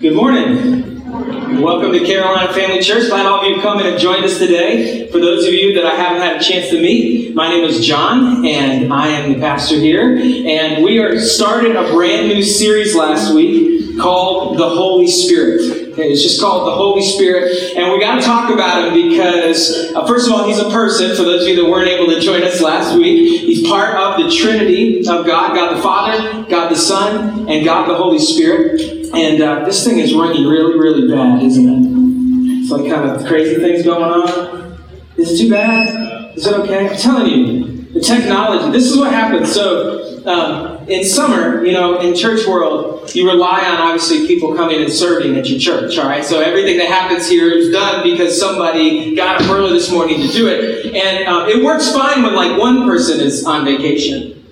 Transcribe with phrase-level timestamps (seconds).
[0.00, 1.60] Good morning.
[1.60, 3.10] Welcome to Carolina Family Church.
[3.10, 5.10] Glad all of you have come and have joined us today.
[5.10, 7.86] For those of you that I haven't had a chance to meet, my name is
[7.86, 10.16] John, and I am the pastor here.
[10.16, 15.79] And we are started a brand new series last week called The Holy Spirit.
[16.02, 20.06] It's just called the Holy Spirit, and we got to talk about him because, uh,
[20.06, 21.14] first of all, he's a person.
[21.16, 24.22] For those of you that weren't able to join us last week, he's part of
[24.22, 28.80] the Trinity of God: God the Father, God the Son, and God the Holy Spirit.
[29.12, 32.62] And uh, this thing is running really, really bad, isn't it?
[32.62, 34.78] It's like kind of crazy things going on.
[35.16, 36.36] Is it too bad?
[36.36, 36.88] Is it okay?
[36.88, 38.70] I'm telling you, the technology.
[38.70, 39.52] This is what happens.
[39.52, 40.09] So.
[40.26, 44.92] Um, in summer, you know, in church world, you rely on obviously people coming and
[44.92, 46.24] serving at your church, all right?
[46.24, 50.28] So everything that happens here is done because somebody got up early this morning to
[50.28, 50.94] do it.
[50.94, 54.44] And uh, it works fine when like one person is on vacation.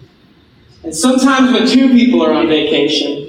[0.84, 3.27] And sometimes when two people are on vacation.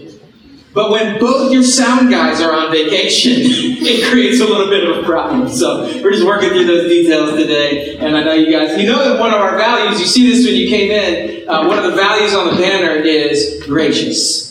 [0.80, 5.04] But when both your sound guys are on vacation, it creates a little bit of
[5.04, 5.50] a problem.
[5.50, 7.98] So we're just working through those details today.
[7.98, 10.46] And I know you guys, you know that one of our values, you see this
[10.46, 14.48] when you came in, uh, one of the values on the banner is gracious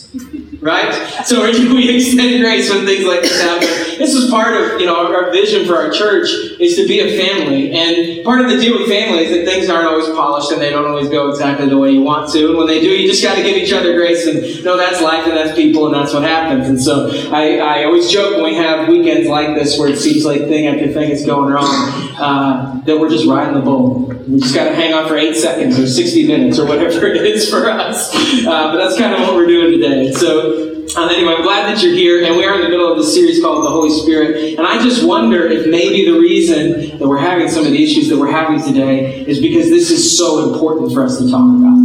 [0.61, 1.25] right?
[1.25, 3.88] So we extend grace when things like this happen.
[3.99, 7.21] This is part of you know our vision for our church is to be a
[7.21, 10.61] family, and part of the deal with family is that things aren't always polished and
[10.61, 12.47] they don't always go exactly the way you want to.
[12.47, 15.01] And when they do, you just got to give each other grace and know that's
[15.01, 16.69] life and that's people and that's what happens.
[16.69, 20.23] And so I, I always joke when we have weekends like this where it seems
[20.23, 24.05] like thing after thing is going wrong uh, that we're just riding the bull.
[24.29, 27.17] We just got to hang on for eight seconds or 60 minutes or whatever it
[27.25, 28.15] is for us.
[28.15, 30.13] Uh, but that's kind of what we're doing today.
[30.13, 32.97] So um, anyway, I'm glad that you're here, and we are in the middle of
[32.97, 34.57] this series called The Holy Spirit.
[34.57, 38.09] And I just wonder if maybe the reason that we're having some of the issues
[38.09, 41.77] that we're having today is because this is so important for us to talk about.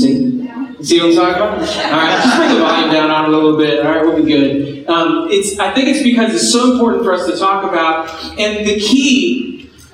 [0.00, 0.38] See?
[0.80, 1.92] See what I'm talking about?
[1.92, 3.84] All right, just bring the volume down on a little bit.
[3.84, 4.88] All right, we'll be good.
[4.88, 8.66] Um, it's, I think it's because it's so important for us to talk about, and
[8.66, 9.47] the key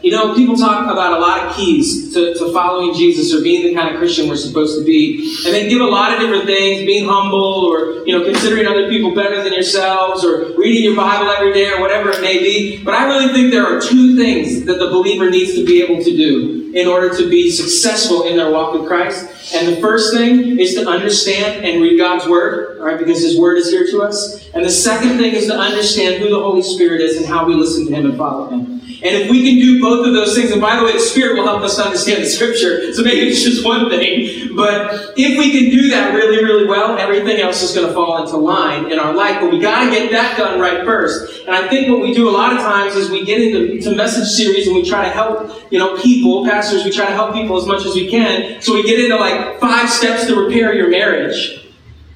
[0.05, 3.62] you know, people talk about a lot of keys to, to following Jesus or being
[3.67, 5.34] the kind of Christian we're supposed to be.
[5.46, 8.90] And they give a lot of different things, being humble or, you know, considering other
[8.90, 12.84] people better than yourselves or reading your Bible every day or whatever it may be.
[12.84, 16.05] But I really think there are two things that the believer needs to be able
[16.05, 19.55] to do in order to be successful in their walk with Christ.
[19.55, 23.39] And the first thing is to understand and read God's Word, all right, because His
[23.39, 24.51] Word is here to us.
[24.52, 27.55] And the second thing is to understand who the Holy Spirit is and how we
[27.55, 28.73] listen to Him and follow Him.
[29.04, 31.36] And if we can do both of those things, and by the way, the Spirit
[31.36, 35.52] will help us understand the Scripture, so maybe it's just one thing, but if we
[35.52, 38.98] can do that really, really well, everything else is going to fall into line in
[38.98, 39.40] our life.
[39.40, 41.42] But we got to get that done right first.
[41.46, 44.28] And I think what we do a lot of times is we get into message
[44.28, 47.58] series and we try to help, you know, people, pastors, we try to help people
[47.58, 48.62] as much as we can.
[48.62, 51.64] So we get into like five steps to repair your marriage.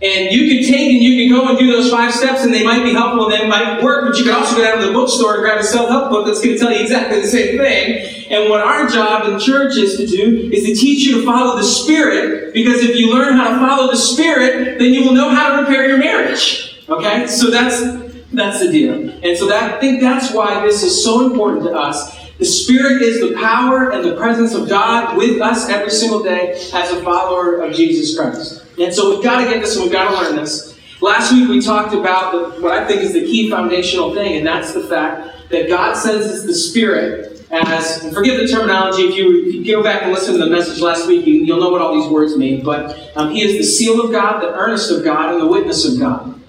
[0.00, 2.64] And you can take and you can go and do those five steps, and they
[2.64, 4.92] might be helpful and they might work, but you can also go down to the
[4.92, 7.58] bookstore and grab a self help book that's going to tell you exactly the same
[7.58, 8.30] thing.
[8.30, 11.56] And what our job in church is to do is to teach you to follow
[11.56, 15.30] the Spirit, because if you learn how to follow the Spirit, then you will know
[15.30, 16.84] how to repair your marriage.
[16.88, 17.26] Okay?
[17.26, 17.82] So that's
[18.32, 18.92] that's the deal.
[18.92, 22.14] And so that, I think that's why this is so important to us.
[22.38, 26.52] The Spirit is the power and the presence of God with us every single day
[26.72, 28.64] as a follower of Jesus Christ.
[28.78, 30.78] And so we've got to get this and we've got to learn this.
[31.00, 34.46] Last week we talked about the, what I think is the key foundational thing, and
[34.46, 39.16] that's the fact that God sends us the Spirit as, and forgive the terminology, if
[39.16, 42.00] you, go back and listen to the message last week, you, will know what all
[42.00, 45.32] these words mean, but um, He is the seal of God, the earnest of God,
[45.32, 46.40] and the witness of God.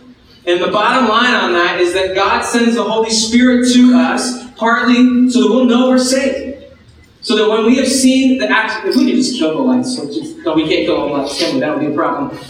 [0.46, 4.49] And the bottom line on that is that God sends the Holy Spirit to us
[4.60, 6.66] partly so that we'll know we're saved.
[7.22, 9.96] So that when we have seen the act, if we could just kill the lights,
[9.96, 11.60] so just, no, we can't kill the lights, can we?
[11.60, 12.30] That would be a problem.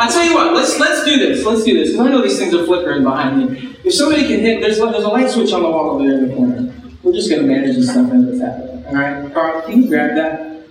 [0.00, 1.44] I'll tell you what, let's let's do this.
[1.46, 1.92] Let's do this.
[1.92, 3.76] Because I know these things are flickering behind me.
[3.84, 6.28] If somebody can hit, there's, there's a light switch on the wall over there in
[6.28, 6.74] the corner.
[7.04, 8.84] We're just going to manage this stuff as it's happening.
[8.86, 10.66] All right, Carl, can you grab that?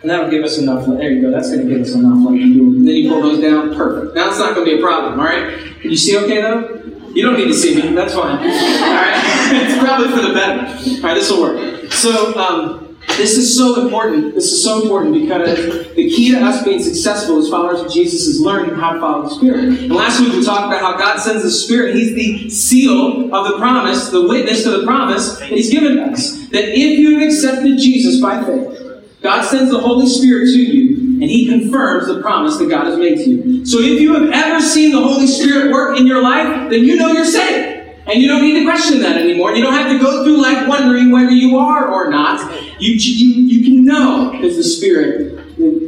[0.00, 0.84] And that'll give us enough.
[0.86, 1.30] There you go.
[1.30, 2.26] That's going to give us enough.
[2.26, 2.84] light do.
[2.84, 3.74] Then you pull those down.
[3.76, 4.16] Perfect.
[4.16, 5.20] Now it's not going to be a problem.
[5.20, 5.56] All right.
[5.80, 6.82] Can you see okay though?
[7.14, 7.94] You don't need to see me.
[7.94, 8.36] That's fine.
[8.38, 9.22] All right.
[9.52, 10.66] it's probably for the better.
[10.66, 11.14] All right.
[11.14, 11.92] This will work.
[11.92, 12.36] So.
[12.36, 12.82] Um,
[13.16, 14.34] this is so important.
[14.34, 18.26] This is so important because the key to us being successful as followers of Jesus
[18.26, 19.64] is learning how to follow the Spirit.
[19.64, 21.94] And last week we talked about how God sends the Spirit.
[21.94, 26.48] He's the seal of the promise, the witness to the promise that He's given us.
[26.48, 28.78] That if you have accepted Jesus by faith,
[29.20, 30.91] God sends the Holy Spirit to you,
[31.22, 33.64] and he confirms the promise that God has made to you.
[33.64, 36.96] So if you have ever seen the Holy Spirit work in your life, then you
[36.96, 37.78] know you're saved.
[38.08, 39.54] And you don't need to question that anymore.
[39.54, 42.40] You don't have to go through life wondering whether you are or not.
[42.80, 45.38] You, you, you can know because the Spirit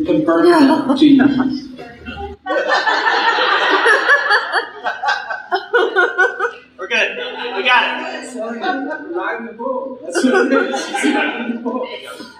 [0.07, 1.25] confirms that to you.
[6.79, 7.17] We're good.
[7.57, 8.37] We got it.
[8.37, 9.99] Not the bowl.
[10.01, 10.75] That's what it is.
[10.75, 11.89] It's not the bowl.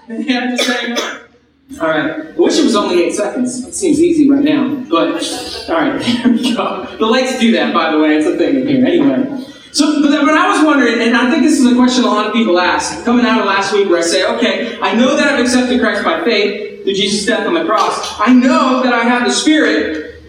[0.07, 1.24] They have to say no.
[1.73, 2.27] All right.
[2.27, 3.67] I wish it was only eight seconds.
[3.67, 4.83] It seems easy right now.
[4.89, 5.21] But,
[5.67, 6.95] all right, there we go.
[6.97, 8.15] The lights do that, by the way.
[8.17, 8.85] It's a thing in here.
[8.85, 9.43] Anyway.
[9.71, 12.27] So, but, but I was wondering, and I think this is a question a lot
[12.27, 15.33] of people ask, coming out of last week where I say, okay, I know that
[15.33, 18.15] I've accepted Christ by faith through Jesus' death on the cross.
[18.19, 20.23] I know that I have the Spirit,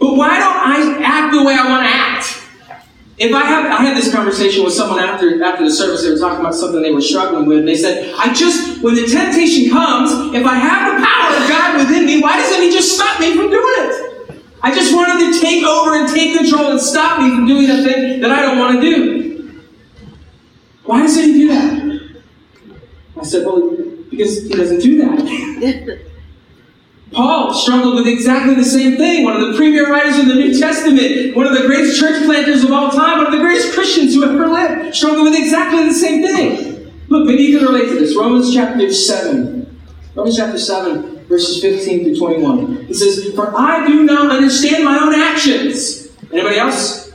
[0.00, 2.41] but why don't I act the way I want to act?
[3.18, 6.02] If I have, I had this conversation with someone after after the service.
[6.02, 7.66] They were talking about something they were struggling with.
[7.66, 11.78] They said, "I just, when the temptation comes, if I have the power of God
[11.78, 14.42] within me, why doesn't He just stop me from doing it?
[14.62, 17.84] I just wanted to take over and take control and stop me from doing the
[17.84, 19.62] thing that I don't want to do.
[20.84, 22.00] Why doesn't He do that?"
[23.20, 23.76] I said, "Well,
[24.10, 26.06] because He doesn't do that."
[27.12, 29.24] Paul struggled with exactly the same thing.
[29.24, 32.64] One of the premier writers in the New Testament, one of the greatest church planters
[32.64, 35.94] of all time, one of the greatest Christians who ever lived, struggled with exactly the
[35.94, 36.92] same thing.
[37.08, 38.16] Look, maybe you can relate to this.
[38.16, 39.80] Romans chapter 7.
[40.14, 42.86] Romans chapter 7, verses 15 through 21.
[42.88, 46.08] It says, For I do not understand my own actions.
[46.32, 47.12] Anybody else?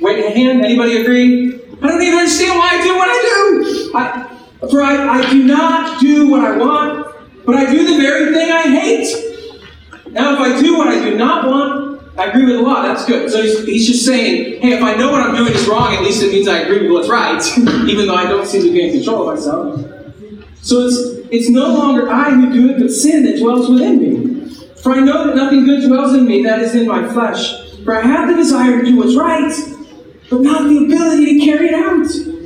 [0.00, 0.64] Wait a hand.
[0.64, 1.54] Anybody agree?
[1.82, 3.92] I don't even understand why I do what I do.
[3.94, 7.09] I, for I, I do not do what I want
[7.44, 9.30] but I do the very thing I hate.
[10.08, 12.82] Now, if I do what I do not want, I agree with the law.
[12.82, 13.30] That's good.
[13.30, 16.02] So he's, he's just saying, hey, if I know what I'm doing is wrong, at
[16.02, 17.42] least it means I agree with what's right,
[17.88, 19.80] even though I don't seem to be in control of myself.
[20.62, 20.96] So it's,
[21.30, 24.54] it's no longer I who do it, but sin that dwells within me.
[24.82, 27.54] For I know that nothing good dwells in me, that is in my flesh.
[27.84, 29.52] For I have the desire to do what's right,
[30.28, 32.39] but not the ability to carry it out.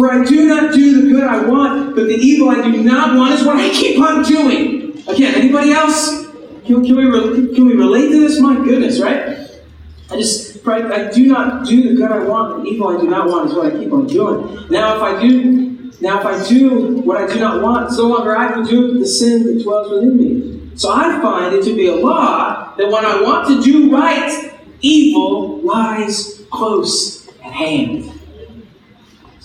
[0.00, 3.18] For I do not do the good I want, but the evil I do not
[3.18, 4.98] want is what I keep on doing.
[5.06, 6.24] Again, anybody else?
[6.64, 8.40] Can, can, we, can we relate to this?
[8.40, 9.46] My goodness, right?
[10.10, 13.10] I just, I, I do not do the good I want, the evil I do
[13.10, 14.70] not want is what I keep on doing.
[14.70, 18.34] Now, if I do, now if I do what I do not want, no longer
[18.34, 20.70] I can do the sin that dwells within me.
[20.76, 24.50] So I find it to be a law that when I want to do right,
[24.80, 28.19] evil lies close at hand.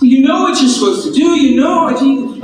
[0.01, 1.39] You know what you're supposed to do.
[1.39, 1.86] You know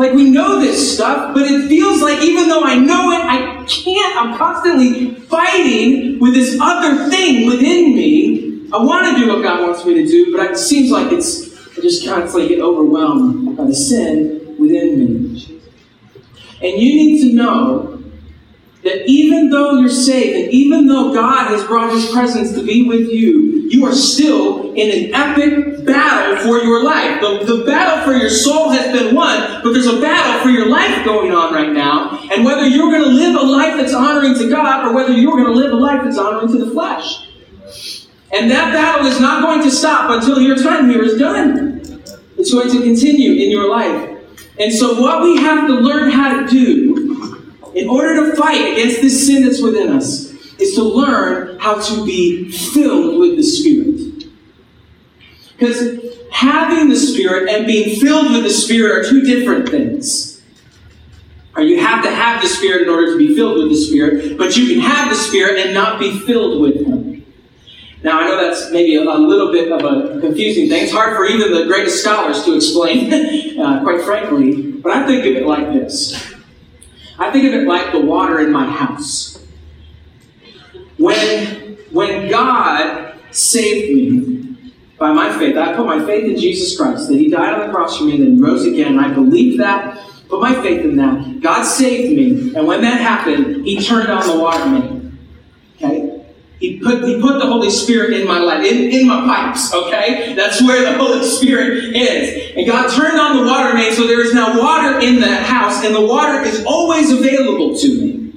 [0.02, 3.64] like we know this stuff, but it feels like even though I know it, I
[3.66, 4.18] can't.
[4.18, 8.68] I'm constantly fighting with this other thing within me.
[8.74, 11.52] I want to do what God wants me to do, but it seems like it's
[11.78, 15.62] I just constantly get overwhelmed by the sin within me.
[16.62, 17.91] And you need to know
[18.84, 22.88] that even though you're saved, and even though God has brought His presence to be
[22.88, 27.22] with you, you are still in an epic battle for your life.
[27.22, 30.68] The, the battle for your soul has been won, but there's a battle for your
[30.68, 32.20] life going on right now.
[32.32, 35.38] And whether you're going to live a life that's honoring to God, or whether you're
[35.38, 37.28] going to live a life that's honoring to the flesh.
[38.34, 41.82] And that battle is not going to stop until your time here is done.
[42.38, 44.18] It's going to continue in your life.
[44.60, 46.91] And so, what we have to learn how to do
[47.74, 52.06] in order to fight against this sin that's within us, is to learn how to
[52.06, 54.26] be filled with the Spirit.
[55.58, 56.00] Because
[56.32, 60.42] having the Spirit and being filled with the Spirit are two different things.
[61.56, 64.38] Or you have to have the Spirit in order to be filled with the Spirit,
[64.38, 67.26] but you can have the Spirit and not be filled with Him.
[68.04, 70.84] Now, I know that's maybe a, a little bit of a confusing thing.
[70.84, 73.14] It's hard for even the greatest scholars to explain,
[73.60, 76.34] uh, quite frankly, but I think of it like this.
[77.22, 79.46] I think of it like the water in my house.
[80.98, 87.10] When, when God saved me by my faith, I put my faith in Jesus Christ,
[87.10, 90.04] that He died on the cross for me and then rose again, I believe that,
[90.30, 91.42] put my faith in that.
[91.42, 95.01] God saved me, and when that happened, He turned on the water main.
[96.62, 100.36] He put, he put the Holy Spirit in my life, in, in my pipes, okay?
[100.36, 102.56] That's where the Holy Spirit is.
[102.56, 105.84] And God turned on the water main, so there is now water in that house,
[105.84, 108.34] and the water is always available to me.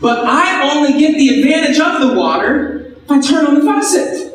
[0.00, 4.31] But I only get the advantage of the water if I turn on the faucet.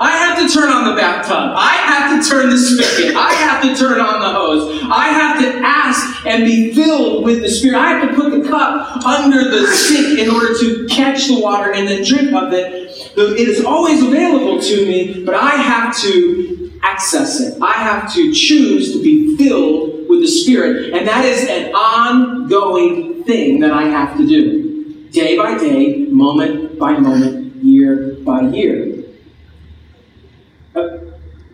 [0.00, 1.54] I have to turn on the bathtub.
[1.56, 3.16] I have to turn the spigot.
[3.16, 4.80] I have to turn on the hose.
[4.84, 7.78] I have to ask and be filled with the Spirit.
[7.78, 11.72] I have to put the cup under the sink in order to catch the water
[11.72, 12.92] and then drink of it.
[13.16, 17.60] It is always available to me, but I have to access it.
[17.60, 20.94] I have to choose to be filled with the Spirit.
[20.94, 25.08] And that is an ongoing thing that I have to do.
[25.10, 28.87] Day by day, moment by moment, year by year.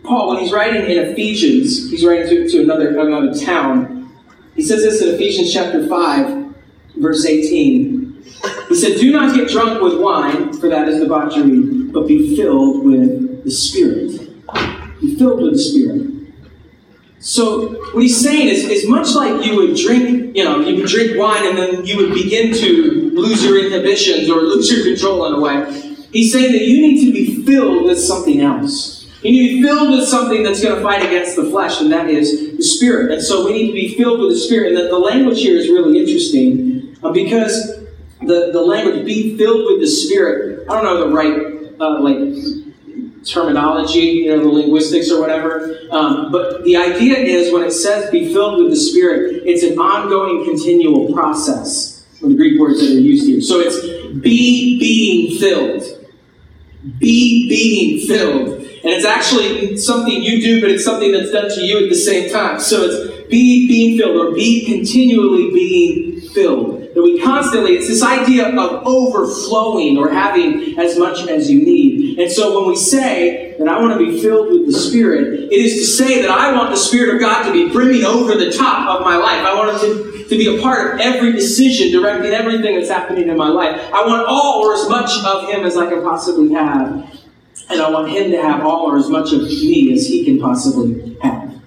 [0.05, 4.11] Paul, when he's writing in Ephesians, he's writing to, to another, another town.
[4.55, 6.55] He says this in Ephesians chapter 5,
[6.97, 8.23] verse 18.
[8.69, 12.85] He said, Do not get drunk with wine, for that is debauchery, but be filled
[12.85, 14.19] with the Spirit.
[15.01, 16.11] Be filled with the Spirit.
[17.19, 20.87] So what he's saying is, is much like you would drink, you know, you would
[20.87, 25.25] drink wine and then you would begin to lose your inhibitions or lose your control
[25.25, 25.95] in a way.
[26.11, 29.04] He's saying that you need to be filled with something else.
[29.25, 31.91] You need to be filled with something that's going to fight against the flesh, and
[31.91, 33.11] that is the Spirit.
[33.11, 34.73] And so we need to be filled with the Spirit.
[34.73, 37.79] And the, the language here is really interesting uh, because
[38.21, 42.19] the, the language, be filled with the Spirit, I don't know the right, uh, like,
[43.25, 45.79] terminology, you know, the linguistics or whatever.
[45.89, 49.79] Um, but the idea is when it says be filled with the Spirit, it's an
[49.79, 52.05] ongoing, continual process.
[52.19, 53.41] From the Greek words that are used here.
[53.41, 53.81] So it's
[54.19, 55.83] be being filled.
[56.99, 58.54] Be being filled.
[58.85, 61.95] And it's actually something you do, but it's something that's done to you at the
[61.95, 62.59] same time.
[62.59, 66.93] So it's be being filled or be continually being filled.
[66.93, 72.19] That we constantly, it's this idea of overflowing or having as much as you need.
[72.19, 75.51] And so when we say that I want to be filled with the Spirit, it
[75.51, 78.51] is to say that I want the Spirit of God to be brimming over the
[78.51, 79.43] top of my life.
[79.43, 83.29] I want it to, to be a part of every decision, directing everything that's happening
[83.29, 83.81] in my life.
[83.91, 87.14] I want all or as much of Him as I can possibly have.
[87.69, 90.39] And I want Him to have all or as much of me as He can
[90.39, 91.59] possibly have.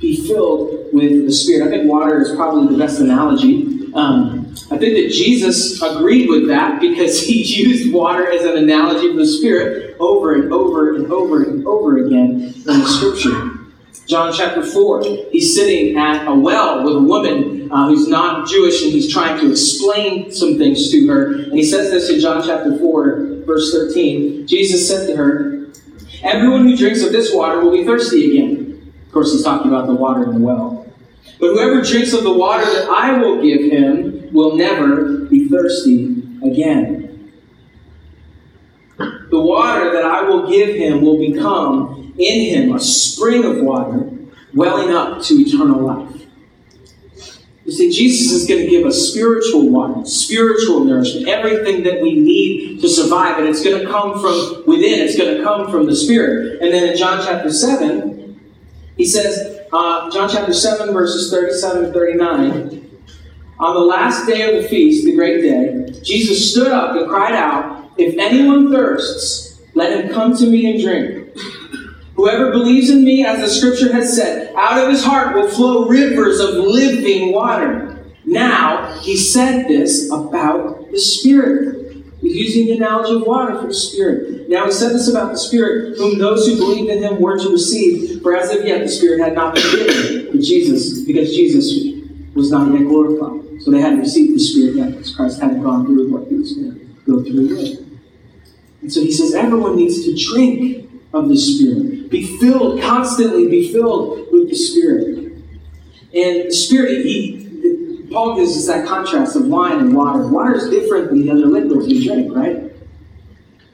[0.00, 1.68] Be filled with the Spirit.
[1.68, 3.92] I think water is probably the best analogy.
[3.94, 9.10] Um, I think that Jesus agreed with that because he used water as an analogy
[9.10, 13.58] of the Spirit over and over and over and over again in the Scripture.
[14.06, 18.82] John chapter 4, he's sitting at a well with a woman uh, who's not Jewish
[18.82, 21.34] and he's trying to explain some things to her.
[21.34, 23.14] And he says this in John chapter 4,
[23.46, 24.46] verse 13.
[24.46, 25.66] Jesus said to her,
[26.22, 28.92] Everyone who drinks of this water will be thirsty again.
[29.06, 30.86] Of course, he's talking about the water in the well.
[31.40, 36.22] But whoever drinks of the water that I will give him will never be thirsty
[36.44, 37.32] again.
[38.96, 44.10] The water that I will give him will become in him a spring of water
[44.54, 46.26] welling up to eternal life.
[47.64, 52.16] You see, Jesus is going to give us spiritual water, spiritual nourishment, everything that we
[52.16, 54.98] need to survive, and it's going to come from within.
[55.00, 56.60] It's going to come from the Spirit.
[56.60, 58.40] And then in John chapter 7,
[58.96, 62.82] he says, uh, John chapter 7, verses 37 and 39,
[63.60, 67.34] on the last day of the feast, the great day, Jesus stood up and cried
[67.34, 71.36] out, If anyone thirsts, let him come to me and drink.
[72.22, 75.88] Whoever believes in me, as the scripture has said, out of his heart will flow
[75.88, 77.98] rivers of living water.
[78.24, 81.96] Now, he said this about the Spirit.
[82.20, 84.48] He's using the analogy of water for the Spirit.
[84.48, 87.48] Now, he said this about the Spirit, whom those who believed in him were to
[87.48, 92.06] receive, for as of yet the Spirit had not been given to Jesus, because Jesus
[92.36, 93.62] was not yet glorified.
[93.62, 96.52] So they hadn't received the Spirit yet because Christ hadn't gone through what he was
[96.52, 97.80] going to go through with.
[98.80, 101.91] And so he says everyone needs to drink of the Spirit.
[102.12, 105.32] Be filled, constantly be filled with the Spirit.
[106.14, 110.28] And the Spirit, he, Paul gives us that contrast of wine and water.
[110.28, 112.70] Water is different than the other liquids we drink, right?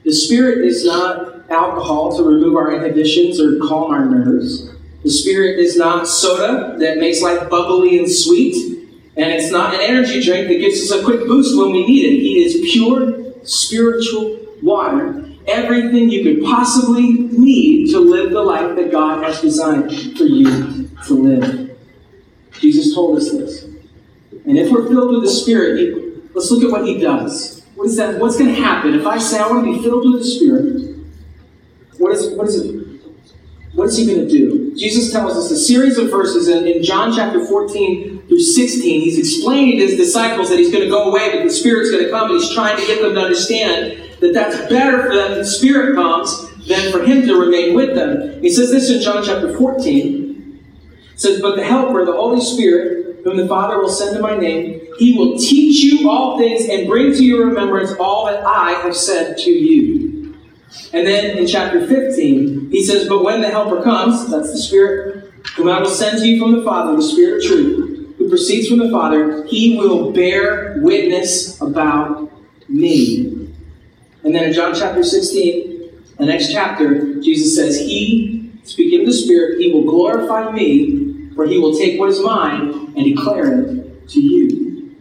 [0.05, 4.71] The Spirit is not alcohol to remove our inhibitions or calm our nerves.
[5.03, 8.55] The Spirit is not soda that makes life bubbly and sweet.
[9.17, 12.05] And it's not an energy drink that gives us a quick boost when we need
[12.07, 12.21] it.
[12.21, 15.28] He is pure spiritual water.
[15.49, 20.91] Everything you could possibly need to live the life that God has designed for you
[21.07, 21.79] to live.
[22.61, 23.65] Jesus told us this.
[24.45, 27.63] And if we're filled with the Spirit, let's look at what he does.
[27.75, 28.19] What is that?
[28.21, 30.97] What's going to happen if I say I want to be filled with the Spirit?
[31.99, 32.79] What is, what is it?
[33.75, 34.77] What is he going to do?
[34.77, 39.01] Jesus tells us a series of verses in, in John chapter 14 through 16.
[39.01, 42.05] He's explaining to his disciples that he's going to go away, but the Spirit's going
[42.05, 45.31] to come, and he's trying to get them to understand that that's better for them
[45.33, 48.43] that the Spirit comes than for him to remain with them.
[48.43, 50.61] He says this in John chapter 14.
[51.13, 54.37] It says, But the Helper, the Holy Spirit, whom the Father will send in my
[54.37, 58.73] name, he will teach you all things and bring to your remembrance all that I
[58.83, 60.37] have said to you.
[60.93, 65.33] And then in chapter 15, he says, But when the Helper comes, that's the Spirit,
[65.57, 68.69] whom I will send to you from the Father, the Spirit of truth, who proceeds
[68.69, 72.31] from the Father, he will bear witness about
[72.69, 73.48] me.
[74.25, 75.79] And then in John chapter 16,
[76.19, 81.47] the next chapter, Jesus says, He, speaking of the Spirit, he will glorify me, for
[81.47, 84.97] he will take what is mine and declare it to you.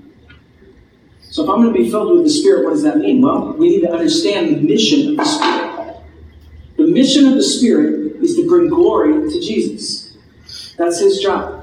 [1.21, 3.21] So if I'm going to be filled with the Spirit, what does that mean?
[3.21, 5.97] Well, we need to understand the mission of the Spirit.
[6.77, 10.17] The mission of the Spirit is to bring glory to Jesus.
[10.77, 11.56] That's his job.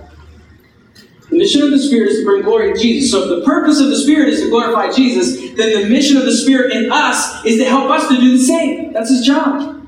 [1.35, 3.11] The mission of the Spirit is to bring glory to Jesus.
[3.11, 6.25] So if the purpose of the Spirit is to glorify Jesus, then the mission of
[6.25, 8.93] the Spirit in us is to help us to do the same.
[8.93, 9.85] That's his job.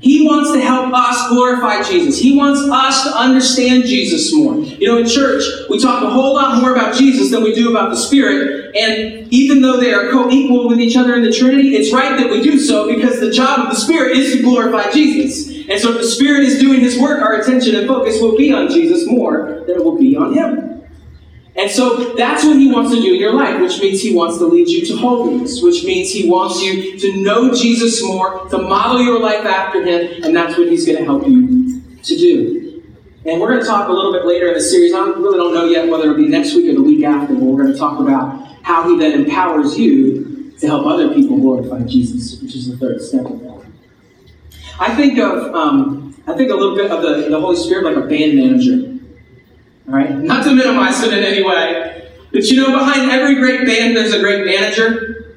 [0.00, 2.18] He wants to help us glorify Jesus.
[2.18, 4.56] He wants us to understand Jesus more.
[4.56, 7.70] You know, in church, we talk a whole lot more about Jesus than we do
[7.70, 8.76] about the Spirit.
[8.76, 12.18] And even though they are co equal with each other in the Trinity, it's right
[12.18, 15.51] that we do so because the job of the Spirit is to glorify Jesus.
[15.68, 18.52] And so if the Spirit is doing His work, our attention and focus will be
[18.52, 20.72] on Jesus more than it will be on Him.
[21.54, 24.38] And so that's what he wants to do in your life, which means he wants
[24.38, 28.58] to lead you to holiness, which means he wants you to know Jesus more, to
[28.58, 32.82] model your life after him, and that's what he's going to help you to do.
[33.26, 34.94] And we're going to talk a little bit later in the series.
[34.94, 37.44] I really don't know yet whether it'll be next week or the week after, but
[37.44, 41.82] we're going to talk about how he then empowers you to help other people glorify
[41.82, 43.51] Jesus, which is the third step of that.
[44.82, 47.96] I think of um, I think a little bit of the, the Holy Spirit like
[47.96, 48.98] a band manager.
[49.86, 50.10] All right?
[50.10, 52.10] Not to minimize it in any way.
[52.32, 55.36] But you know, behind every great band, there's a great manager.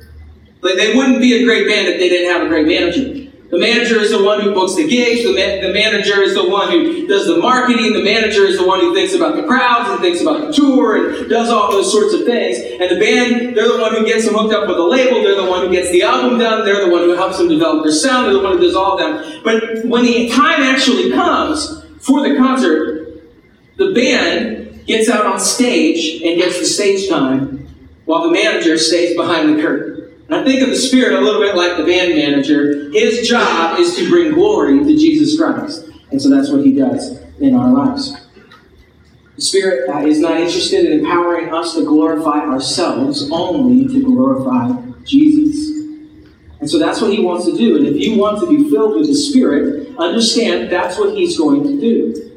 [0.61, 3.24] Like, they wouldn't be a great band if they didn't have a great manager.
[3.49, 5.23] The manager is the one who books the gigs.
[5.23, 7.93] The, ma- the manager is the one who does the marketing.
[7.93, 11.19] The manager is the one who thinks about the crowds and thinks about the tour
[11.19, 12.57] and does all those sorts of things.
[12.57, 15.21] And the band, they're the one who gets them hooked up with a label.
[15.21, 16.65] They're the one who gets the album done.
[16.65, 18.25] They're the one who helps them develop their sound.
[18.25, 19.41] They're the one who does all of them.
[19.43, 23.21] But when the time actually comes for the concert,
[23.77, 27.67] the band gets out on stage and gets the stage time
[28.05, 29.94] while the manager stays behind the curtain.
[30.29, 32.89] I think of the Spirit a little bit like the band manager.
[32.91, 35.87] His job is to bring glory to Jesus Christ.
[36.11, 38.15] And so that's what he does in our lives.
[39.35, 44.81] The Spirit uh, is not interested in empowering us to glorify ourselves, only to glorify
[45.03, 45.69] Jesus.
[46.59, 47.75] And so that's what he wants to do.
[47.77, 51.63] And if you want to be filled with the Spirit, understand that's what he's going
[51.63, 52.31] to do.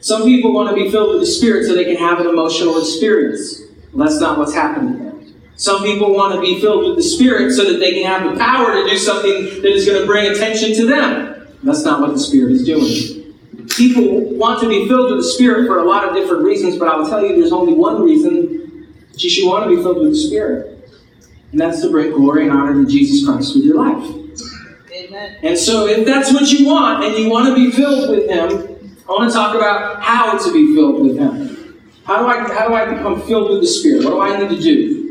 [0.00, 2.78] Some people want to be filled with the Spirit so they can have an emotional
[2.78, 3.62] experience.
[3.92, 5.11] Well, that's not what's happening there.
[5.56, 8.38] Some people want to be filled with the Spirit so that they can have the
[8.38, 11.46] power to do something that is going to bring attention to them.
[11.62, 13.34] That's not what the Spirit is doing.
[13.68, 16.88] People want to be filled with the Spirit for a lot of different reasons, but
[16.88, 19.98] I will tell you there's only one reason that you should want to be filled
[19.98, 20.90] with the Spirit.
[21.52, 24.22] And that's to bring glory and honor to Jesus Christ with your life.
[24.92, 25.36] Amen.
[25.42, 28.96] And so if that's what you want and you want to be filled with Him,
[29.08, 31.82] I want to talk about how to be filled with Him.
[32.04, 34.04] How do I how do I become filled with the Spirit?
[34.04, 35.01] What do I need to do?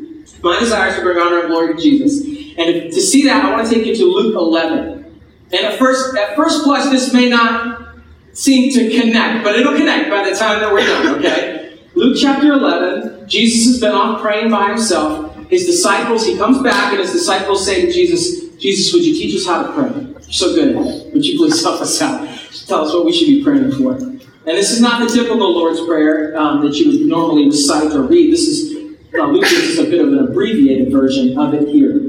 [0.43, 2.21] My desire is to bring honor and glory to Jesus.
[2.57, 5.21] And to see that, I want to take you to Luke 11.
[5.53, 7.95] And at first, at first blush, this may not
[8.33, 11.19] seem to connect, but it'll connect by the time that we're done.
[11.19, 11.79] Okay.
[11.95, 13.27] Luke chapter 11.
[13.27, 15.35] Jesus has been off praying by himself.
[15.49, 19.35] His disciples, he comes back, and his disciples say to Jesus, Jesus, would you teach
[19.35, 20.01] us how to pray?
[20.01, 21.13] You're so good at it.
[21.13, 22.27] Would you please help us out?
[22.67, 23.95] tell us what we should be praying for.
[23.95, 28.03] And this is not the typical Lord's Prayer um, that you would normally recite or
[28.03, 28.31] read.
[28.31, 28.70] This is,
[29.13, 31.99] uh, Luke gives us a bit of an abbreviated version of it here.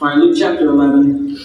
[0.00, 1.38] All right, Luke chapter 11,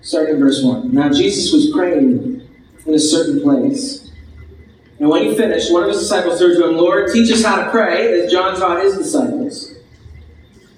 [0.00, 0.92] starting verse 1.
[0.92, 2.48] Now Jesus was praying
[2.86, 4.10] in a certain place.
[4.98, 7.64] And when he finished, one of his disciples turned to him, Lord, teach us how
[7.64, 9.74] to pray, as John taught his disciples.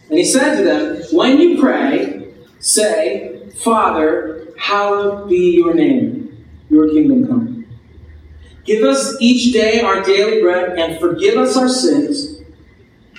[0.09, 6.25] And he said to them, When you pray, say, Father, hallowed be your name
[6.71, 7.67] your kingdom come.
[8.65, 12.34] Give us each day our daily bread and forgive us our sins,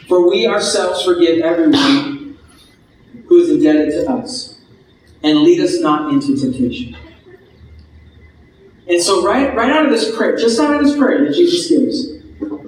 [0.07, 2.37] for we ourselves forgive everyone
[3.27, 4.59] who is indebted to us.
[5.23, 6.95] And lead us not into temptation.
[8.87, 11.67] And so, right, right out of this prayer, just out of this prayer that Jesus
[11.67, 12.15] gives,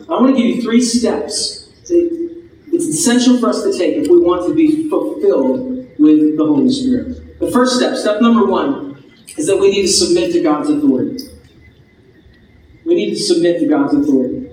[0.10, 1.70] I want to give you three steps.
[1.90, 6.70] It's essential for us to take if we want to be fulfilled with the Holy
[6.72, 7.40] Spirit.
[7.40, 9.04] The first step, step number one,
[9.38, 11.26] is that we need to submit to God's authority.
[12.86, 14.47] We need to submit to God's authority.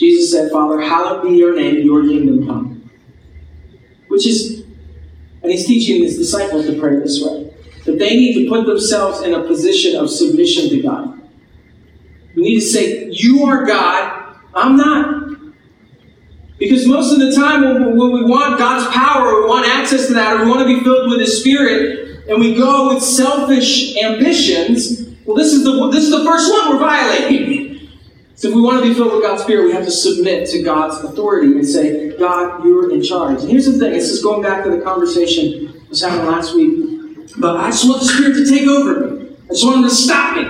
[0.00, 2.90] Jesus said, Father, hallowed be your name, your kingdom come.
[4.08, 4.64] Which is,
[5.42, 9.20] and he's teaching his disciples to pray this way that they need to put themselves
[9.20, 11.20] in a position of submission to God.
[12.34, 15.28] We need to say, You are God, I'm not.
[16.58, 20.34] Because most of the time, when we want God's power, we want access to that,
[20.36, 25.08] or we want to be filled with His Spirit, and we go with selfish ambitions,
[25.26, 27.69] well, this is the this is the first one we're violating.
[28.40, 30.62] So if we want to be filled with God's Spirit, we have to submit to
[30.62, 33.42] God's authority and say, God, you're in charge.
[33.42, 36.54] And here's the thing, this is going back to the conversation I was having last
[36.54, 37.36] week.
[37.36, 39.36] But I just want the Spirit to take over me.
[39.44, 40.44] I just want him to stop me.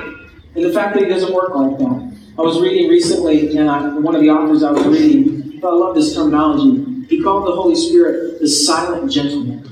[0.54, 2.16] And the fact that he doesn't work like that.
[2.38, 5.96] I was reading recently, and I, one of the authors I was reading, I love
[5.96, 7.06] this terminology.
[7.08, 9.68] He called the Holy Spirit the silent gentleman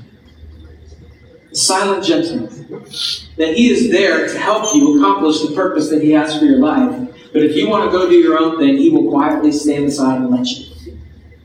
[1.51, 2.49] The silent gentleman.
[3.37, 6.59] That He is there to help you accomplish the purpose that He has for your
[6.59, 7.15] life.
[7.31, 10.21] But if you want to go do your own thing, He will quietly stand aside
[10.21, 10.97] and let you.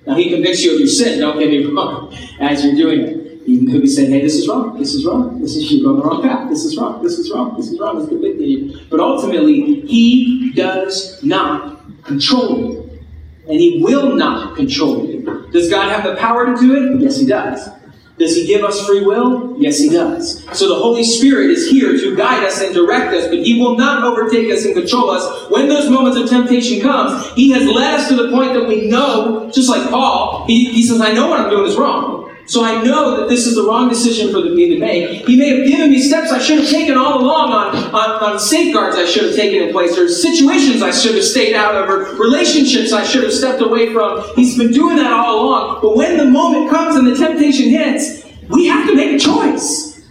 [0.07, 3.25] Now, He convicts you of your sin, don't get me wrong, as you're doing it.
[3.47, 5.97] He could be saying, hey, this is wrong, this is wrong, this is you're going
[5.99, 8.81] the wrong path, this is wrong, this is wrong, this is wrong, this convicting you.
[8.89, 13.01] But ultimately, he does not control you.
[13.47, 15.21] And he will not control you.
[15.53, 17.03] Does God have the power to do it?
[17.03, 17.69] Yes, he does.
[18.17, 19.57] Does he give us free will?
[19.59, 20.45] Yes, he does.
[20.57, 23.77] So the Holy Spirit is here to guide us and direct us, but he will
[23.77, 25.51] not overtake us and control us.
[25.51, 28.89] When those moments of temptation comes, he has led us to the point that we
[28.89, 32.24] know, just like Paul, he, he says, I know what I'm doing is wrong.
[32.47, 35.27] So I know that this is the wrong decision for me to make.
[35.27, 38.39] He may have given me steps I should have taken all along on, on, on,
[38.39, 41.89] safeguards I should have taken in place, or situations I should have stayed out of,
[41.89, 44.23] or relationships I should have stepped away from.
[44.35, 45.79] He's been doing that all along.
[45.81, 50.03] But when the moment comes and the temptation hits, we have to make a choice.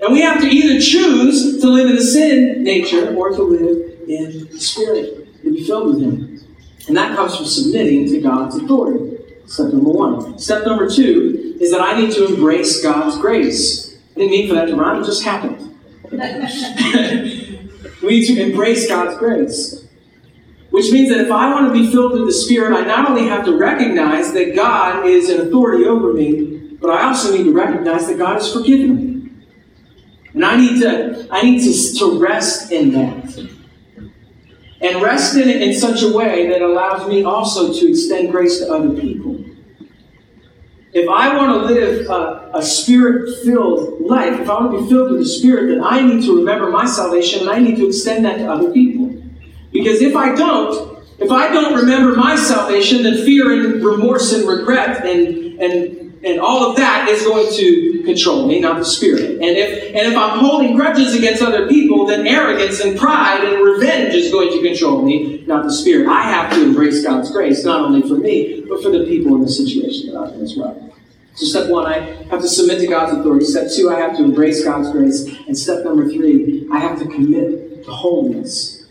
[0.00, 4.08] And we have to either choose to live in the sin nature or to live
[4.08, 6.40] in the spirit, to be filled with Him.
[6.88, 9.19] And that comes from submitting to God's authority.
[9.50, 10.38] Step number one.
[10.38, 13.96] Step number two is that I need to embrace God's grace.
[14.14, 15.76] I didn't mean for that to rhyme, it just happened.
[18.00, 19.84] we need to embrace God's grace.
[20.70, 23.26] Which means that if I want to be filled with the Spirit, I not only
[23.26, 27.52] have to recognize that God is an authority over me, but I also need to
[27.52, 29.30] recognize that God has forgiven me.
[30.32, 33.50] And I need to, I need to, to rest in that.
[34.80, 38.60] And rest in it in such a way that allows me also to extend grace
[38.60, 39.44] to other people.
[40.92, 44.88] If I want to live a, a spirit filled life, if I want to be
[44.88, 47.86] filled with the Spirit, then I need to remember my salvation and I need to
[47.86, 49.14] extend that to other people.
[49.72, 54.48] Because if I don't, if I don't remember my salvation, then fear and remorse and
[54.48, 59.22] regret and, and and all of that is going to control me, not the spirit.
[59.22, 63.62] And if and if I'm holding grudges against other people, then arrogance and pride and
[63.64, 66.08] revenge is going to control me, not the spirit.
[66.08, 69.42] I have to embrace God's grace, not only for me, but for the people in
[69.42, 70.94] the situation that I'm in as well.
[71.34, 73.46] So step one, I have to submit to God's authority.
[73.46, 75.26] Step two, I have to embrace God's grace.
[75.46, 78.84] And step number three, I have to commit to holiness.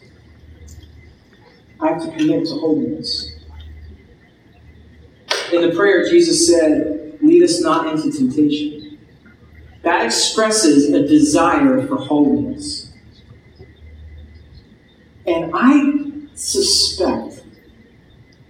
[1.79, 3.35] I have to commit to holiness.
[5.53, 8.97] In the prayer, Jesus said, lead us not into temptation.
[9.83, 12.91] That expresses a desire for holiness.
[15.25, 17.43] And I suspect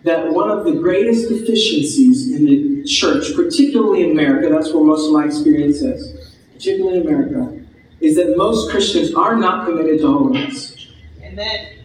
[0.04, 5.08] that one of the greatest deficiencies in the church, particularly in America, that's where most
[5.08, 7.60] of my experience is, particularly in America,
[8.00, 10.88] is that most Christians are not committed to holiness.
[11.22, 11.80] Amen.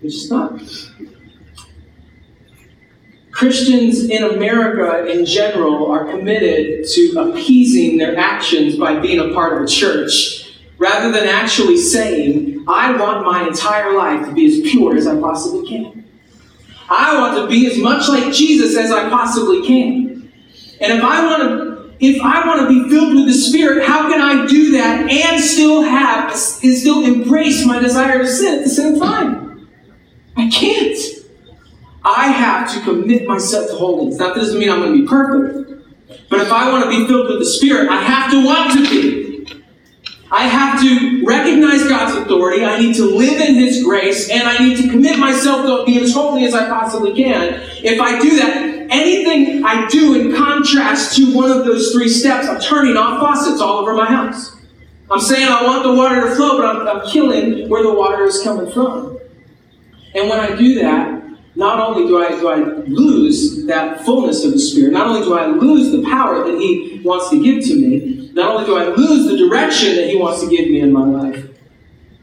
[0.00, 0.60] They're just not.
[3.38, 9.56] Christians in America in general are committed to appeasing their actions by being a part
[9.56, 14.68] of a church rather than actually saying, I want my entire life to be as
[14.68, 16.04] pure as I possibly can.
[16.90, 20.32] I want to be as much like Jesus as I possibly can.
[20.80, 24.08] And if I want to if I want to be filled with the Spirit, how
[24.10, 28.64] can I do that and still have and still embrace my desire to sin at
[28.64, 29.68] the same time?
[30.36, 31.17] I can't.
[32.08, 34.16] I have to commit myself to holiness.
[34.16, 35.68] That doesn't mean I'm going to be perfect.
[36.30, 38.82] But if I want to be filled with the Spirit, I have to want to
[38.82, 39.64] be.
[40.30, 42.64] I have to recognize God's authority.
[42.64, 46.00] I need to live in His grace, and I need to commit myself to be
[46.00, 47.60] as holy as I possibly can.
[47.82, 48.56] If I do that,
[48.90, 53.60] anything I do in contrast to one of those three steps, I'm turning off faucets
[53.60, 54.56] all over my house.
[55.10, 58.24] I'm saying I want the water to flow, but I'm, I'm killing where the water
[58.24, 59.18] is coming from.
[60.14, 61.17] And when I do that,
[61.58, 65.36] not only do I, do I lose that fullness of the Spirit, not only do
[65.36, 68.94] I lose the power that He wants to give to me, not only do I
[68.94, 71.48] lose the direction that He wants to give me in my life,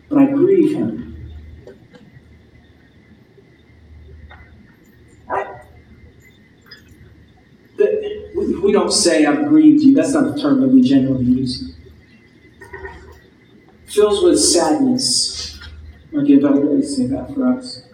[0.07, 1.01] but I grieve Him.
[8.63, 9.93] We, don't say, I've grieved you.
[9.93, 11.75] That's not a term that we generally use.
[13.85, 15.59] Fills with sadness.
[16.13, 17.84] A better way to say that for us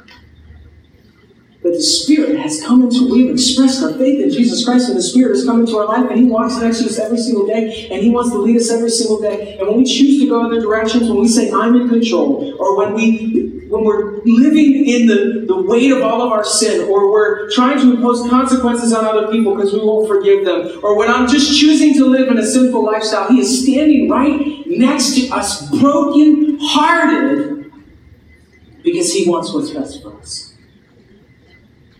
[1.63, 5.03] that the Spirit has come into, we've expressed our faith in Jesus Christ, and the
[5.03, 7.87] Spirit has come into our life, and He walks next to us every single day,
[7.91, 9.57] and He wants to lead us every single day.
[9.59, 12.77] And when we choose to go other directions, when we say, I'm in control, or
[12.77, 17.09] when we when we're living in the, the weight of all of our sin, or
[17.09, 21.09] we're trying to impose consequences on other people because we won't forgive them, or when
[21.09, 25.29] I'm just choosing to live in a sinful lifestyle, He is standing right next to
[25.29, 27.71] us, broken hearted,
[28.83, 30.50] because He wants what's best for us.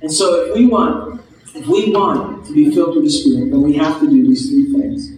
[0.02, 1.22] And so if we want,
[1.54, 4.50] if we want to be filled with the Spirit, then we have to do these
[4.50, 5.12] three things.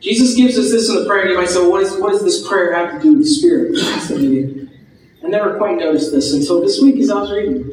[0.00, 1.28] Jesus gives us this in the prayer.
[1.28, 3.26] You might say, well, what, is, what does this prayer have to do with the
[3.26, 4.68] Spirit?
[5.24, 7.72] I never quite noticed this until this week as I was reading.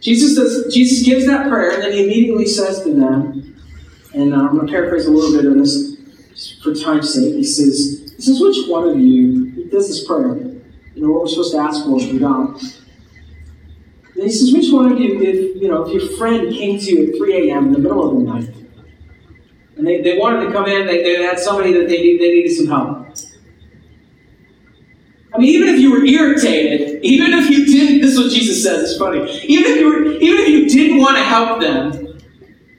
[0.00, 3.60] Jesus, does, Jesus gives that prayer, and then he immediately says to them,
[4.14, 5.98] And uh, I'm going to paraphrase a little bit of this
[6.62, 7.34] for time's sake.
[7.34, 11.28] He says, he says, which one of you, does this prayer, you know, what we're
[11.28, 12.60] supposed to ask for from God.
[14.18, 16.84] And he says, which one of you, if, you know, if your friend came to
[16.90, 17.66] you at 3 a.m.
[17.66, 18.52] in the middle of the night,
[19.76, 22.34] and they, they wanted to come in, they, they had somebody that they, need, they
[22.34, 23.16] needed some help.
[25.32, 28.60] I mean, even if you were irritated, even if you didn't, this is what Jesus
[28.60, 29.20] says, it's funny.
[29.44, 32.18] Even if you were, even if you didn't want to help them,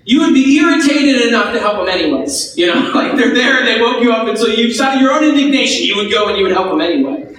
[0.03, 2.57] you would be irritated enough to help them anyways.
[2.57, 5.13] You know, like they're there and they woke you up, and so you, out your
[5.13, 7.33] own indignation, you would go and you would help them anyway.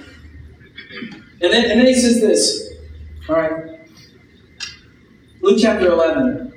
[1.43, 2.71] And then, and then he says this.
[3.29, 3.70] All right.
[5.41, 6.53] Luke chapter 11.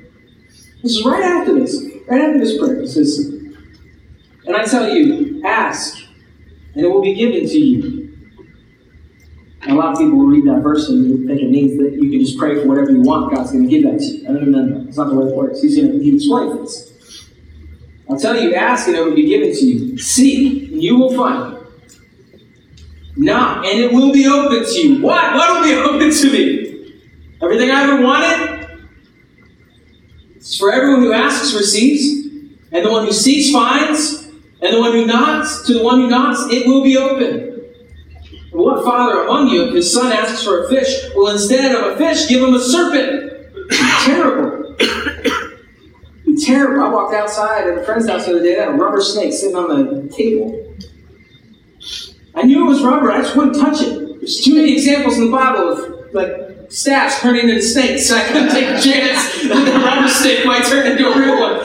[0.82, 1.82] This is right after this.
[2.06, 2.82] Right after this prayer.
[2.82, 3.18] It says,
[4.46, 5.98] And I tell you, ask,
[6.74, 8.04] and it will be given to you.
[9.62, 12.10] And a lot of people will read that verse and think it means that you
[12.10, 13.34] can just pray for whatever you want.
[13.34, 14.22] God's going to give that to you.
[14.24, 14.84] No, no, no, no.
[14.84, 15.62] That's not the way it works.
[15.62, 17.30] He's going to he explains this.
[18.10, 19.96] I'll tell you, ask and it will be given to you.
[19.96, 21.56] Seek, and you will find.
[23.16, 25.00] Knock, and it will be open to you.
[25.02, 25.34] What?
[25.34, 27.00] What will be open to me?
[27.40, 28.53] Everything I ever wanted?
[30.58, 32.26] For everyone who asks receives,
[32.70, 34.24] and the one who seeks finds,
[34.60, 37.62] and the one who knocks, to the one who knocks, it will be open.
[38.52, 41.96] What father among you, if his son asks for a fish, will instead of a
[41.96, 43.32] fish give him a serpent?
[44.04, 44.76] terrible.
[46.44, 46.84] terrible.
[46.84, 49.32] I walked outside at a friend's house the other day, they had a rubber snake
[49.32, 50.76] sitting on the table.
[52.34, 54.03] I knew it was rubber, I just wouldn't touch it.
[54.86, 58.82] Examples in the Bible of like staffs turning into snakes, so I couldn't take a
[58.82, 61.60] chance that the rubber snake might turn into a real one.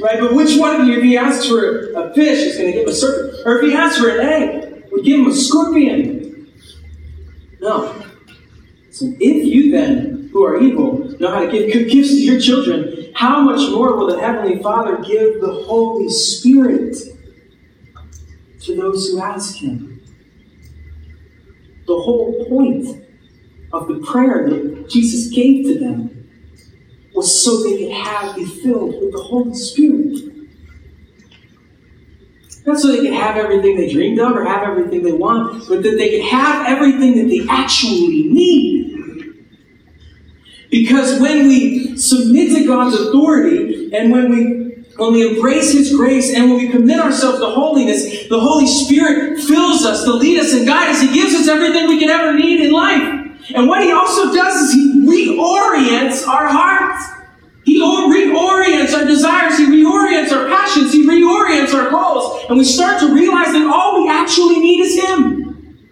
[0.00, 0.18] Right?
[0.18, 2.88] But which one of you, if he asks for a fish, is going to give
[2.88, 3.46] a serpent?
[3.46, 6.52] Or if he asks for an egg, would give him a scorpion?
[7.60, 8.04] No.
[8.90, 12.40] So if you then, who are evil, know how to give good gifts to your
[12.40, 16.96] children, how much more will the Heavenly Father give the Holy Spirit
[18.62, 19.93] to those who ask Him?
[21.86, 23.06] The whole point
[23.72, 26.28] of the prayer that Jesus gave to them
[27.14, 30.34] was so they could have be filled with the Holy Spirit.
[32.66, 35.82] Not so they could have everything they dreamed of or have everything they want, but
[35.82, 39.44] that they could have everything that they actually need.
[40.70, 44.63] Because when we submit to God's authority and when we
[44.96, 49.40] when we embrace His grace and when we commit ourselves to holiness, the Holy Spirit
[49.40, 51.00] fills us to lead us and guide us.
[51.00, 53.50] He gives us everything we can ever need in life.
[53.54, 57.04] And what He also does is He reorients our hearts.
[57.64, 59.58] He reorients our desires.
[59.58, 60.92] He reorients our passions.
[60.92, 62.44] He reorients our goals.
[62.48, 65.88] And we start to realize that all we actually need is Him.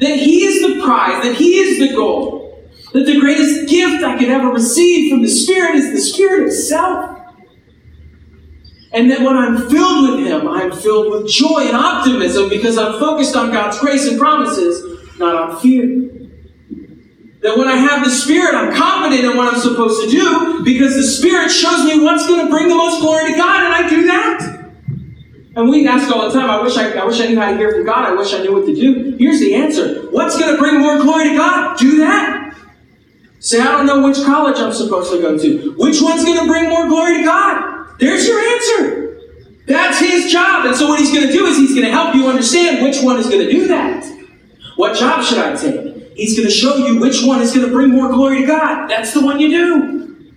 [0.00, 1.22] That He is the prize.
[1.22, 2.70] That He is the goal.
[2.92, 7.15] That the greatest gift I could ever receive from the Spirit is the Spirit Himself.
[8.96, 12.98] And that when I'm filled with Him, I'm filled with joy and optimism because I'm
[12.98, 14.82] focused on God's grace and promises,
[15.18, 15.86] not on fear.
[17.42, 20.96] That when I have the Spirit, I'm confident in what I'm supposed to do because
[20.96, 23.90] the Spirit shows me what's going to bring the most glory to God, and I
[23.90, 24.72] do that.
[25.56, 27.56] And we ask all the time, I wish I, I wish I knew how to
[27.58, 28.08] hear from God.
[28.08, 29.14] I wish I knew what to do.
[29.18, 30.06] Here's the answer.
[30.10, 31.78] What's going to bring more glory to God?
[31.78, 32.56] Do that.
[33.40, 35.74] Say, I don't know which college I'm supposed to go to.
[35.76, 37.75] Which one's going to bring more glory to God?
[37.98, 39.20] There's your answer.
[39.66, 40.66] That's his job.
[40.66, 43.02] And so what he's going to do is he's going to help you understand which
[43.02, 44.04] one is going to do that.
[44.76, 46.14] What job should I take?
[46.16, 48.88] He's going to show you which one is going to bring more glory to God.
[48.88, 50.32] That's the one you do.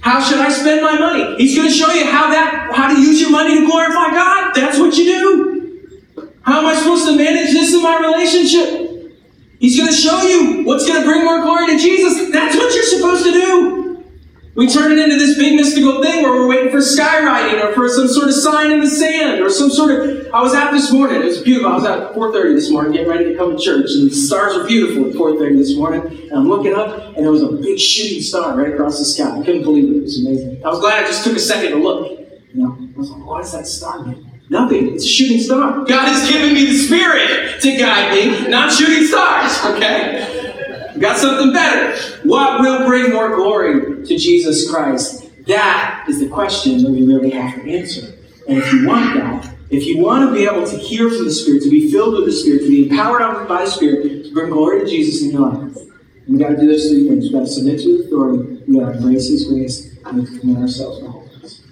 [0.00, 1.36] How should I spend my money?
[1.38, 4.54] He's going to show you how that how to use your money to glorify God.
[4.54, 6.32] That's what you do.
[6.42, 9.18] How am I supposed to manage this in my relationship?
[9.58, 12.30] He's going to show you what's going to bring more glory to Jesus.
[12.30, 13.87] That's what you're supposed to do.
[14.58, 17.88] We turn it into this big mystical thing where we're waiting for skywriting or for
[17.88, 20.34] some sort of sign in the sand or some sort of.
[20.34, 21.22] I was out this morning.
[21.22, 21.70] It was beautiful.
[21.70, 24.14] I was out at 4:30 this morning, getting ready to come to church, and the
[24.16, 26.02] stars were beautiful at 4:30 this morning.
[26.28, 29.30] And I'm looking up, and there was a big shooting star right across the sky.
[29.30, 29.96] I couldn't believe it.
[29.98, 30.60] It was amazing.
[30.64, 32.18] I was glad I just took a second to look.
[32.52, 34.28] You know, I was like, what is that star mean?
[34.50, 34.92] Nothing.
[34.92, 35.84] It's a shooting star.
[35.84, 39.56] God has given me the Spirit to guide me, not shooting stars.
[39.66, 40.47] Okay.
[40.98, 41.96] Got something better.
[42.24, 45.30] What will bring more glory to Jesus Christ?
[45.46, 48.14] That is the question that we really have to answer.
[48.48, 51.30] And if you want that, if you want to be able to hear from the
[51.30, 54.50] Spirit, to be filled with the Spirit, to be empowered by the Spirit, to bring
[54.50, 55.76] glory to Jesus in your life,
[56.26, 57.24] we got to do those three things.
[57.24, 60.24] We've got to submit to His authority, we got to embrace His grace, and we
[60.24, 61.62] have to commit ourselves to holiness.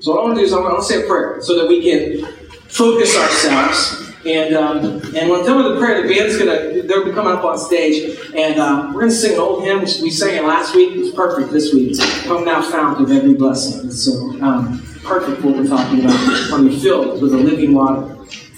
[0.00, 1.68] So what I want to do is I want to say a prayer so that
[1.68, 2.24] we can
[2.68, 4.78] focus ourselves And um,
[5.16, 7.58] and when I'm done with the prayer, the band's gonna they'll be coming up on
[7.58, 9.80] stage, and uh, we're gonna sing an old hymn.
[9.80, 10.90] We sang it last week.
[10.94, 11.98] It's perfect this week.
[12.24, 13.90] Come now, fount of every blessing.
[13.90, 18.14] So um, perfect what we're talking about when we're filled with the living water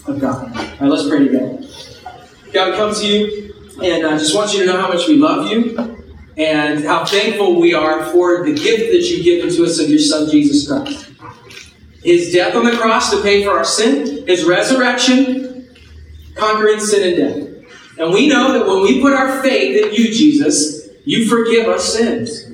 [0.07, 0.45] of God.
[0.47, 1.63] All right, let's pray together.
[2.53, 5.49] God, come to you, and I just want you to know how much we love
[5.49, 5.79] you
[6.37, 9.99] and how thankful we are for the gift that you've given to us of your
[9.99, 11.11] Son, Jesus Christ.
[12.03, 15.52] His death on the cross to pay for our sin, His resurrection,
[16.35, 17.99] conquering sin and death.
[17.99, 21.79] And we know that when we put our faith in you, Jesus, you forgive our
[21.79, 22.49] sins.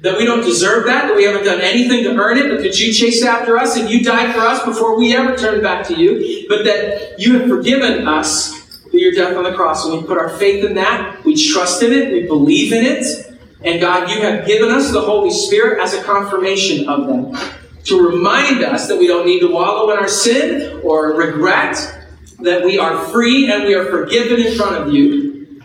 [0.00, 2.80] That we don't deserve that, that we haven't done anything to earn it, but that
[2.80, 5.94] you chased after us and you died for us before we ever turned back to
[5.94, 9.84] you, but that you have forgiven us through your death on the cross.
[9.84, 13.32] And we put our faith in that, we trust in it, we believe in it,
[13.64, 18.00] and God, you have given us the Holy Spirit as a confirmation of that to
[18.00, 22.01] remind us that we don't need to wallow in our sin or regret,
[22.42, 25.62] that we are free and we are forgiven in front of you.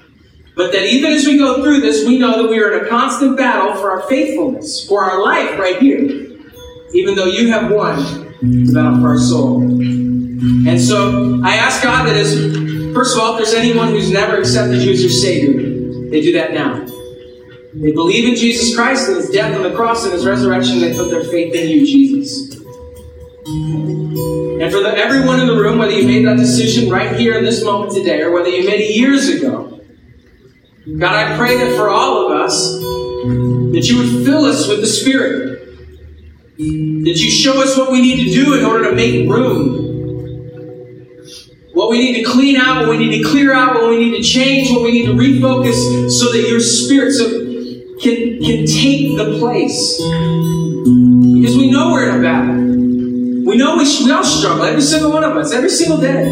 [0.56, 2.90] But that even as we go through this, we know that we are in a
[2.90, 6.02] constant battle for our faithfulness, for our life right here,
[6.94, 7.98] even though you have won
[8.42, 9.62] the battle for our soul.
[9.62, 12.34] And so I ask God that as,
[12.94, 16.32] first of all, if there's anyone who's never accepted you as your Savior, they do
[16.34, 16.86] that now.
[17.74, 20.80] They believe in Jesus Christ and his death on the cross and his resurrection.
[20.80, 22.56] They put their faith in you, Jesus.
[24.60, 27.44] And for the, everyone in the room, whether you made that decision right here in
[27.44, 29.80] this moment today or whether you made it years ago,
[30.98, 34.88] God, I pray that for all of us, that you would fill us with the
[34.88, 35.60] Spirit.
[36.58, 39.86] That you show us what we need to do in order to make room.
[41.74, 44.18] What we need to clean out, what we need to clear out, what we need
[44.18, 47.14] to change, what we need to refocus so that your Spirit,
[48.02, 49.98] can, can take the place.
[49.98, 52.67] Because we know we're in a battle.
[53.48, 56.28] We know we, we all struggle, every single one of us, every single day.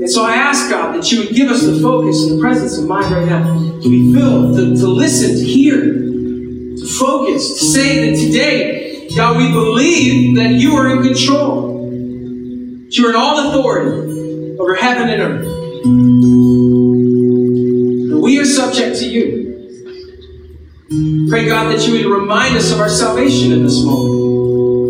[0.00, 2.78] And so I ask God that you would give us the focus and the presence
[2.78, 7.64] of mind right now to be filled, to, to listen, to hear, to focus, to
[7.64, 11.80] say that today, God, we believe that you are in control.
[12.84, 15.46] That you are in all authority over heaven and earth.
[18.12, 19.46] And We are subject to you.
[21.28, 24.25] Pray, God, that you would remind us of our salvation in this moment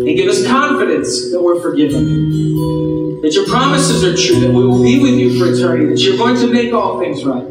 [0.07, 3.21] and give us confidence that we're forgiven.
[3.21, 6.17] That your promises are true, that we will be with you for eternity, that you're
[6.17, 7.43] going to make all things right.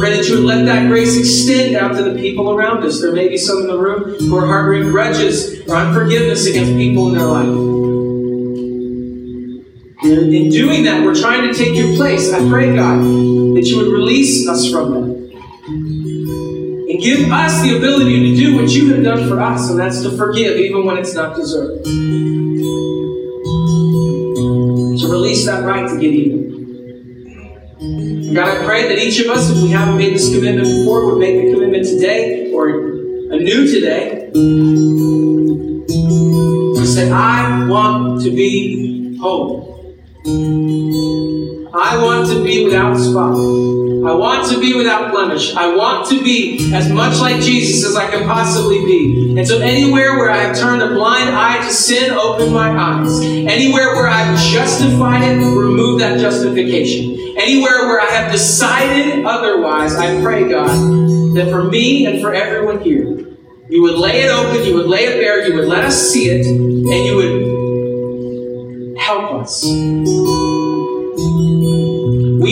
[0.00, 3.00] Pray that you would let that grace extend out to the people around us.
[3.00, 7.08] There may be some in the room who are harboring grudges or unforgiveness against people
[7.08, 7.46] in their life.
[10.02, 12.32] And in doing that, we're trying to take your place.
[12.32, 15.15] I pray, God, that you would release us from that.
[16.96, 20.00] And give us the ability to do what you have done for us, and that's
[20.00, 21.84] to forgive even when it's not deserved.
[21.84, 21.90] To
[25.10, 26.46] release that right to get even.
[28.32, 31.18] God, I pray that each of us, if we haven't made this commitment before, would
[31.18, 34.30] make the commitment today or anew today
[36.76, 39.94] to say, I want to be whole.
[41.74, 43.36] I want to be without spot.
[44.06, 45.54] I want to be without blemish.
[45.56, 49.34] I want to be as much like Jesus as I can possibly be.
[49.36, 53.20] And so, anywhere where I have turned a blind eye to sin, open my eyes.
[53.20, 57.34] Anywhere where I've justified it, remove that justification.
[57.36, 60.70] Anywhere where I have decided otherwise, I pray, God,
[61.34, 63.26] that for me and for everyone here,
[63.68, 66.28] you would lay it open, you would lay it bare, you would let us see
[66.28, 70.55] it, and you would help us.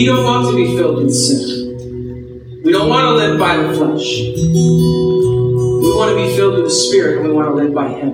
[0.05, 2.61] We don't want to be filled with sin.
[2.63, 4.05] We don't want to live by the flesh.
[4.21, 8.13] We want to be filled with the Spirit and we want to live by Him.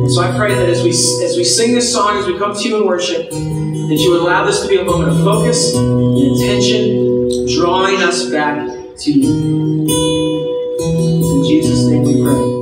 [0.00, 2.56] And so I pray that as we as we sing this song, as we come
[2.56, 5.74] to you in worship, that you would allow this to be a moment of focus
[5.76, 9.86] and intention, drawing us back to you.
[11.36, 12.61] In Jesus' name we pray.